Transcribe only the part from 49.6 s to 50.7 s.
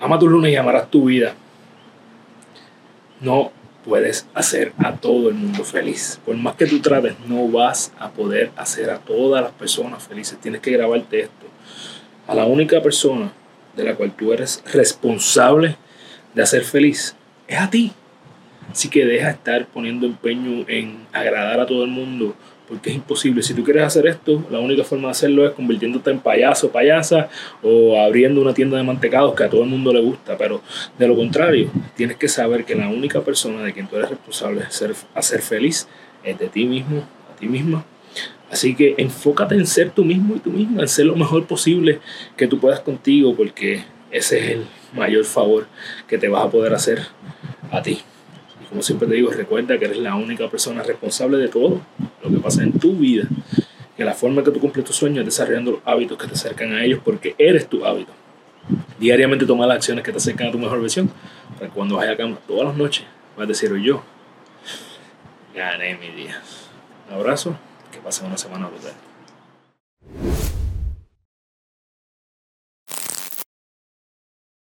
que eres la única